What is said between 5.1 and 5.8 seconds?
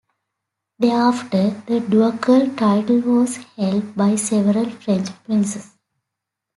princes.